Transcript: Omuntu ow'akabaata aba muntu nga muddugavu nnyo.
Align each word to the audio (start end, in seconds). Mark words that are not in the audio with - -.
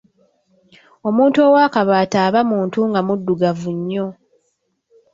Omuntu 1.07 1.37
ow'akabaata 1.47 2.17
aba 2.27 2.41
muntu 2.51 2.79
nga 2.89 3.01
muddugavu 3.07 3.69
nnyo. 3.77 4.07